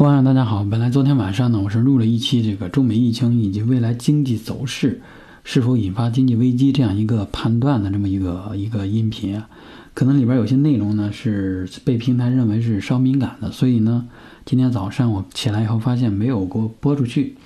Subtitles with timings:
[0.00, 5.02] 各位网友大家好，本来昨天晚上呢，我是录了一期这个中美疫情以及未来经济走势
[5.44, 9.50] 是否引发经济危机这样一个判断的这么一个一个音频啊，
[9.92, 14.08] 可能里边有些内容呢是被平台认为是稍敏感的，所以呢，
[14.46, 17.36] 今天早上我起来以后发现没有给我播出去，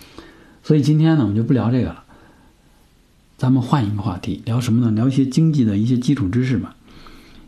[0.63, 2.05] 所以今天呢我们就不聊这个了，
[3.37, 4.93] 咱们换一个话题，聊什么呢？
[4.93, 6.77] 聊一些经济的一些基础知识吧，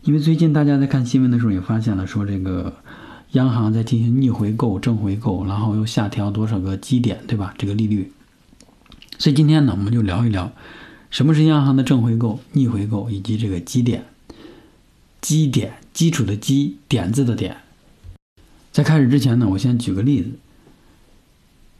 [0.02, 2.74] 因为最近大家在看新闻的时候也发现了，说这个。
[3.36, 7.54] 央行在进行逆回购、正回购，然后又下调多少个基点，对吧？
[7.58, 8.10] 这个利率。
[9.18, 10.50] 所以今天呢，我们就聊一聊
[11.10, 14.06] 什么是央行的正回购、逆回购以及这个基点。
[15.20, 17.58] 基点，基础的基，点字的点。
[18.72, 20.30] 在开始之前呢，我先举个例子。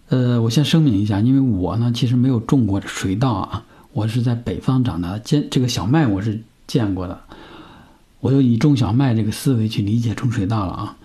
[0.08, 7.20] 呃，我先声明一下，因为我呢其实没有种过水稻啊，我是在北方长大的，见这个小麦我是见过的，
[8.20, 10.96] 我就以种小麦这个思维去理解种水稻了啊。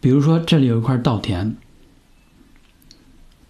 [0.00, 1.56] 比如说，这里有一块稻田，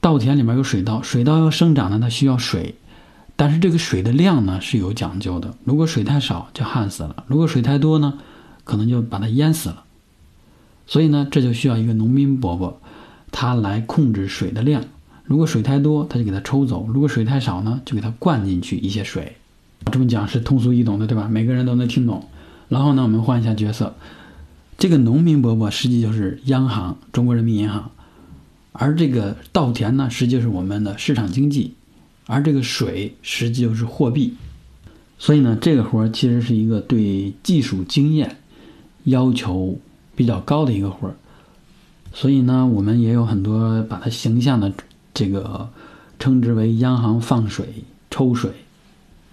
[0.00, 2.76] 稻田里面有水稻，水稻要生长呢，它需要水，
[3.36, 5.54] 但是这个水的量呢是有讲究的。
[5.64, 8.18] 如果水太少，就旱死了；如果水太多呢，
[8.64, 9.84] 可能就把它淹死了。
[10.86, 12.80] 所以呢，这就需要一个农民伯伯，
[13.30, 14.82] 他来控制水的量。
[15.24, 19.36] 如果水太多，他就给它抽走；如果水太少呢，就给它灌进去一些水。
[19.92, 21.28] 这么讲是通俗易懂的，对吧？
[21.28, 22.26] 每个人都能听懂。
[22.68, 23.94] 然后呢，我们换一下角色。
[24.78, 27.90] 这个农民伯伯实际就是央行，中国人民银行，
[28.70, 31.74] 而这个稻田呢，实际是我们的市场经济，
[32.26, 34.34] 而这个水实际就是货币。
[35.18, 38.36] 所以呢，这个活儿其实是一个对技术经验
[39.02, 39.80] 要求
[40.14, 41.16] 比较高的一个活儿。
[42.12, 44.72] 所以呢，我们也有很多把它形象的
[45.12, 45.68] 这个
[46.20, 47.66] 称之为央行放水
[48.12, 48.52] 抽水。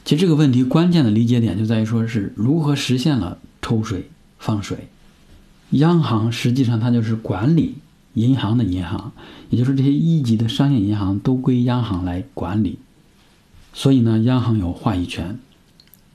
[0.03, 4.09] 其实这个问题关键的理解点就在于说是如何实现了抽水
[4.39, 4.87] 放水。
[5.71, 7.75] 央行实际上它就是管理
[8.13, 9.11] 银行的银行，
[9.49, 12.79] 也就是这些一级的商业银行都归央行来管理，
[13.73, 15.37] 所以呢，央行有话语权，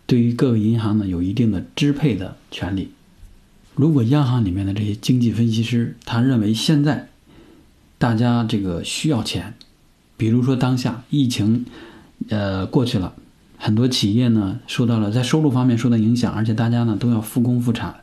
[0.06, 2.92] 对于各个银行呢有一定的支配的权利。
[3.74, 7.08] 如果央行里面的这些经济分析师他认为现在
[7.98, 9.54] 大家这个需要钱，
[10.16, 11.66] 比如说当下疫情
[12.28, 13.14] 呃过去了，
[13.58, 18.00] 很多企业呢受到了在收入方面受到影响，而且大家呢都要复工复产。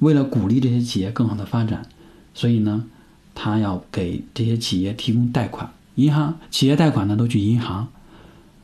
[0.00, 1.86] 为了鼓励这些企业更好的发展，
[2.34, 2.84] 所以呢，
[3.34, 5.70] 他要给这些企业提供贷款。
[5.94, 7.88] 银行企业贷款呢都去银行，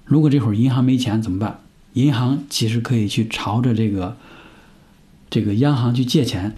[0.04, 1.60] 如果这会儿银行没钱怎么办？
[1.94, 4.16] 银行其实可以去朝着这个
[5.28, 6.56] 这个央行去借钱，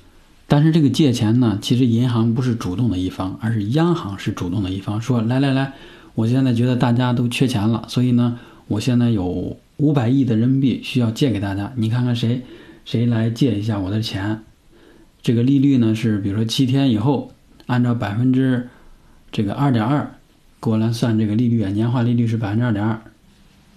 [0.48, 5.00] 但是这个借钱呢，其实银行不是主动的一方，而是央行是主动的一方。
[5.00, 5.74] 说来来来，
[6.14, 12.42] 我现在觉得大家都缺钱了，所以呢，我现在有五百亿的人民币需要借给大家，你看看谁
[12.84, 14.42] 谁来借一下我的钱。
[15.22, 17.30] 这个利率呢是，比如说七天以后，
[17.66, 18.68] 按照百分之
[19.30, 20.14] 这个二点二，
[20.60, 23.00] 给我来算这个利率啊，年化利率是百分之二点二。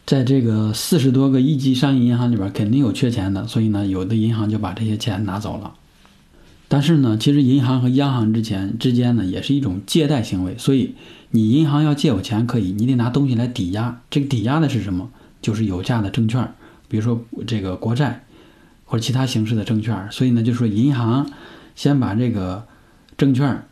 [0.08, 5.74] 在这个四十多个一级商业银行里边，肯定有缺钱的，所以呢，有的银行就把这些钱拿走了。
[6.68, 10.96] 但是呢，其实银行和央行之前之间呢，也是一种借贷行为，所以
[11.30, 14.02] 你银行要借我钱可以，你得拿东西来抵押。
[14.10, 15.12] 这个抵押的是什么？
[15.44, 16.52] 就是有价的证券，
[16.88, 18.25] 比如说这个国债。
[18.86, 21.30] 或者其他形式的证券，所以呢，就说银行
[21.76, 22.68] 先把这个
[23.18, 23.64] 证券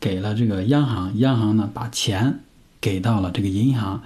[0.00, 2.40] 给了这个央行，央行呢把钱
[2.80, 4.02] 给到了这个银行。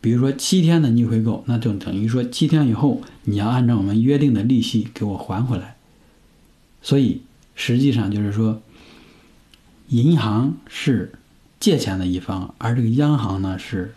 [0.00, 5.76] 比如说七天的逆回购，那就等于说七天以后你要按照我们约定的利息给我还回来。
[6.82, 7.22] 所以
[7.54, 8.60] 实际上就是说，
[9.88, 11.12] 银行是
[11.58, 13.94] 借钱的一方，而这个央行呢是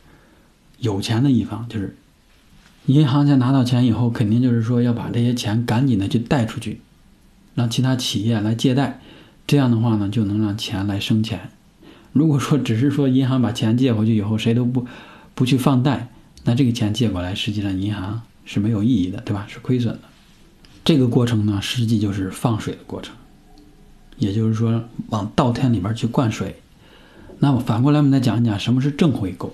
[0.80, 1.96] 有钱的一方，就是。
[2.88, 6.82] 银行在拿到钱以后，肯定就是说要把这些钱赶紧的去贷出去，
[7.56, 9.00] 让其他企业来借贷，
[9.48, 11.50] 这样的话呢，就能让钱来生钱。
[12.14, 14.86] 如果说只是说银行把钱借回去以后，谁都不
[15.34, 16.10] 不去放贷，
[16.44, 19.48] 那这个钱借过来，实际上银行是没有意义的，对吧？
[19.50, 20.02] 是亏损的。
[20.84, 23.16] 这个过程呢，实际就是放水的过程，
[24.20, 26.56] 也就是说往稻田里边去灌水。
[27.40, 29.54] 那么反过来，我们再讲一讲什么是正回购。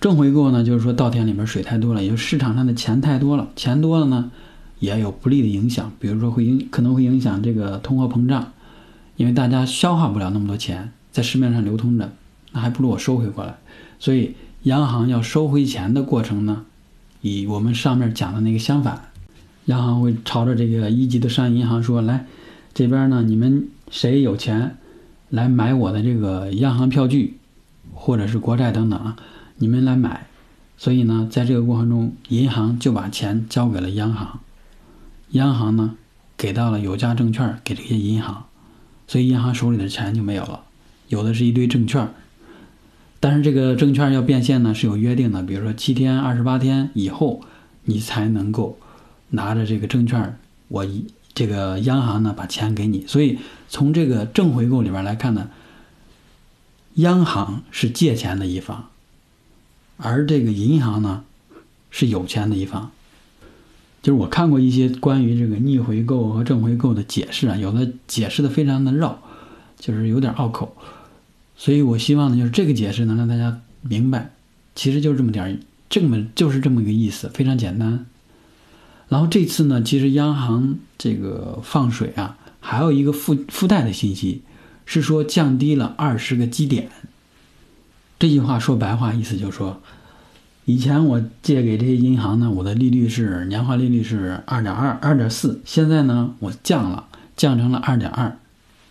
[0.00, 4.30] 正回购呢，就是说稻田里面水太多了，也就是市场上的钱太多了，钱多了呢，
[4.78, 8.52] 也有不利的影响，比如说会影可能会影响这个通货膨胀，
[9.16, 12.10] 因为大家消化不了那么多钱在市面上流通着，
[12.52, 13.58] 那还不如我收回过来。
[13.98, 16.64] 所以央行要收回钱的过程呢，
[17.20, 19.08] 以我们上面讲的那个相反，
[19.66, 22.24] 央行会朝着这个一级的商业银行说：“来，
[22.72, 24.78] 这边呢，你们谁有钱
[25.28, 27.36] 来买我的这个央行票据，
[27.92, 29.16] 或者是国债等等啊。”
[29.62, 30.26] 你们来买，
[30.78, 34.40] 所以呢，在这个过程中，银行就把钱交给了央行，
[35.32, 35.96] 央行呢
[36.38, 38.46] 给到了有价证券给这些银行，
[39.06, 40.62] 所以银行手里的钱就没有了，
[41.08, 42.08] 有的是一堆证券。
[43.20, 47.42] 但是这个证券要变现呢是有约定的，比如说七天、二十八天以后，
[47.84, 48.78] 你才能够
[49.28, 50.86] 拿着这个证券，我
[51.34, 53.06] 这个央行呢把钱给你。
[53.06, 55.50] 所以从这个正回购里边来看呢，
[56.94, 58.89] 央行是借钱的一方，
[60.02, 61.24] 而这个银行呢
[61.90, 62.90] 是有钱的一方。
[64.02, 69.20] 就是我看过一些关于这个逆回购和正回购的解释啊，有的解释的非常的绕，
[69.78, 70.74] 就是有点拗口。
[71.56, 74.30] 所以我希望呢，就是这个解释能让大家明白，
[74.74, 75.58] 其实就是这么点儿，
[75.90, 78.06] 这么就是这么个意思，非常简单。
[79.08, 84.40] 然后这次呢，其实央行这个放水啊，还有一个附附带的信息，
[84.86, 86.88] 是说降低了二十个基点。
[88.20, 89.80] 这句话说白话意思就是说，
[90.66, 98.36] 以前我借给这些银行呢，我的利率是年化利率是二点二、二点四，现在呢我降了，降成了二点二。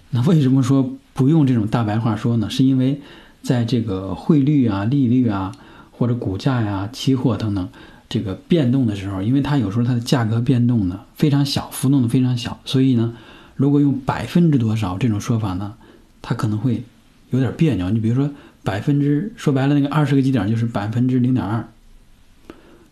[0.09, 0.91] 那为什么说？
[1.13, 3.01] 不用这种大白话说呢，是因为
[3.43, 5.51] 在这个汇率啊、利率啊
[5.91, 7.69] 或者股价呀、期货等等
[8.07, 13.13] 这个变动的时候，因为它有时候它的价格变动呢非常小，浮动的非常小，所以呢，
[13.55, 15.75] 如果用百分之多少这种说法呢，
[16.21, 16.83] 它可能会
[17.29, 17.91] 有点别扭。
[17.91, 18.31] 你比如说
[18.63, 21.67] 百分之，说白了那个二十个基点就是百分之零点二，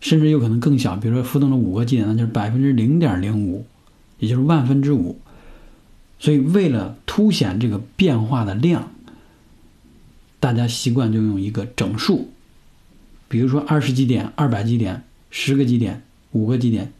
[0.00, 3.66] 甚至有可能更小，比如说浮动了五个基点，那就是百分之零点零五，
[4.18, 5.18] 也就是万分之五。
[6.18, 8.90] 所以，为了凸显这个变化的量，
[10.40, 12.30] 大家习惯就用一个整数，
[13.28, 16.92] 比如说二十基点、二百基点、十个基点、五个基点。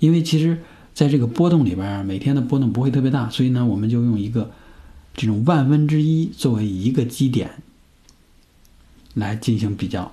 [0.00, 0.58] 因为其实
[0.94, 4.50] 在这个波动里边，每天的波动不会特别大，所以呢，我们就用一个
[5.14, 7.50] 这种万分之一作为一个基点
[9.14, 10.12] 来进行比较。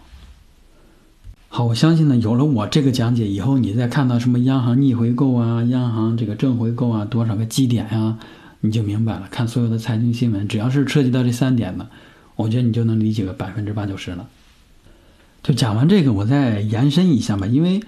[1.48, 8.18] 好，我相信呢，有了我这个讲解以后，你再看到什么央行逆回购啊、央行这个正回购啊，多少个基点呀，
[8.60, 9.28] 你就明白了。
[9.32, 11.88] 看所有的财经新闻，只要是涉及到这三点的，
[12.36, 14.28] 我觉得你就能理解个百分之八九十了。
[15.44, 17.82] 就讲完这个，我再延伸一下吧，因为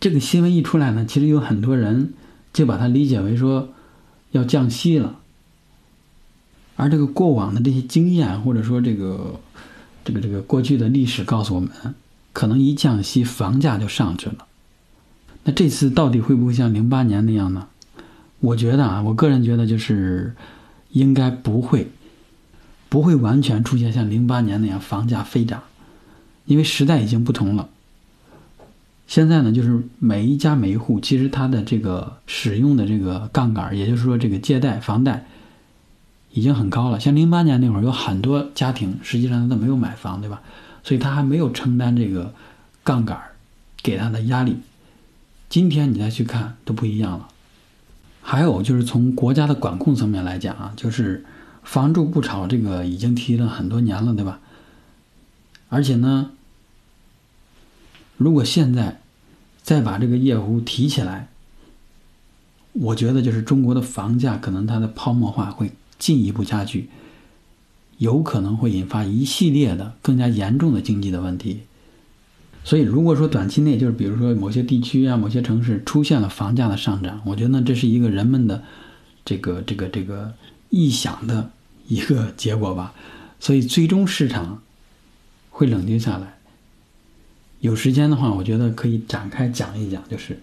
[0.00, 2.14] 这个新闻一出来呢，其实有很多人
[2.52, 3.68] 就把它理解为说
[4.32, 5.20] 要降息了，
[6.74, 9.38] 而这个过往的这些经验，或者说这个
[10.04, 11.70] 这个这个过去的历史告诉我们。
[12.34, 14.46] 可能一降息，房价就上去了。
[15.44, 17.68] 那这次到底会不会像零八年那样呢？
[18.40, 20.34] 我觉得啊，我个人觉得就是
[20.92, 21.88] 应该不会，
[22.88, 25.62] 不会完全出现像零八年那样房价飞涨，
[26.46, 27.68] 因为时代已经不同了。
[29.06, 35.26] 现在呢，就是每一家每一户，其实它的这个使用的这个杠杆，也就是说这个借贷房贷
[36.32, 36.98] 已经很高了。
[36.98, 40.42] 像零八年那会儿，有很多家庭实际上他都没有买房，对吧？
[40.82, 42.34] 所以他还没有承担这个
[42.82, 43.20] 杠杆
[43.82, 44.56] 给他的压力。
[45.48, 47.28] 今天你再去看都不一样了。
[48.20, 51.24] 还有就是从国家的管控层面来讲啊，就是
[51.62, 54.40] “房住不炒”这个已经提了很多年了，对吧？
[55.68, 56.30] 而且呢，
[58.16, 59.00] 如果现在
[59.62, 61.28] 再把这个夜壶提起来，
[62.72, 66.88] 我觉得就是中国的房价可能它的泡沫化会进一步加剧。
[67.98, 71.60] 有可能会引发一系列的更加严重的经济的问题，
[72.64, 78.64] 所以如果说短期内就是比如说某些地区啊、某些城市出现了房价的上涨，我觉得这是一个人们的
[79.24, 80.34] 这个这个这个
[80.72, 81.52] 臆想的
[81.86, 82.92] 一个结果吧。
[83.38, 84.60] 所以最终市场
[85.50, 86.38] 会冷静下来。
[87.60, 90.40] 有时间的话，我觉得可以展开讲一讲，就是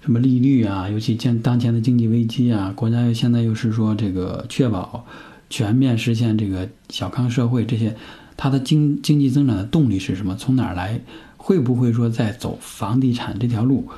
[0.00, 5.04] 什么利率啊，尤其现当前的经济危机啊，国家又现在又是说这个确保。
[5.50, 7.96] 全面实现这个小康社会，这些
[8.36, 10.36] 它的经经济增长的动力是什么？
[10.36, 11.00] 从哪儿来？
[11.38, 13.88] 会不会说在走房地产这条路？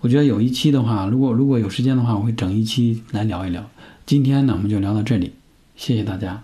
[0.00, 3.68] 我觉得有一期的话，如果如果有时间的话，我会整一期来聊一聊。
[4.06, 5.32] 今天呢，我们就聊到这里，
[5.76, 6.42] 谢谢大家。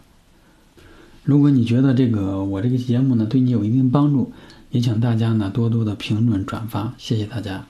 [1.25, 4.33] 如果你觉得这个我这个节目呢对你有一定帮助，
[4.71, 7.67] 也请大家呢多多的评论转发，谢谢大家。